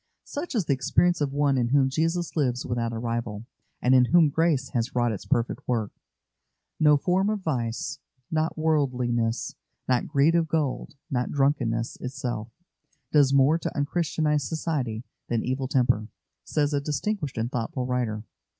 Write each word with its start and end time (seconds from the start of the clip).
Such 0.23 0.55
is 0.55 0.65
the 0.65 0.73
experience 0.73 1.21
of 1.21 1.31
one 1.31 1.59
in 1.59 1.67
whom 1.67 1.91
Jesus 1.91 2.35
lives 2.35 2.65
without 2.65 2.91
a 2.91 2.97
rival, 2.97 3.45
and 3.83 3.93
in 3.93 4.05
whom 4.05 4.29
grace 4.29 4.69
has 4.69 4.95
wrought 4.95 5.11
its 5.11 5.27
perfect 5.27 5.61
work. 5.67 5.91
"No 6.79 6.97
form 6.97 7.29
of 7.29 7.41
vice, 7.41 7.99
not 8.31 8.57
worldliness, 8.57 9.53
not 9.87 10.07
greed 10.07 10.33
of 10.33 10.47
gold, 10.47 10.95
not 11.11 11.31
drunkenness 11.31 11.97
itself, 11.97 12.49
does 13.11 13.31
more 13.31 13.59
to 13.59 13.77
un 13.77 13.85
Christianise 13.85 14.41
society 14.49 15.03
than 15.27 15.45
evil 15.45 15.67
temper," 15.67 16.07
says 16.43 16.73
a 16.73 16.81
distinguished 16.81 17.37
and 17.37 17.51
thoughtful 17.51 17.85
writer. 17.85 18.23